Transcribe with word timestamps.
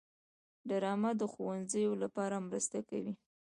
ډرامه 0.69 1.11
د 1.19 1.23
ښوونځیو 1.33 1.91
لپاره 2.03 2.35
مرسته 2.47 2.79
کوي 2.89 3.13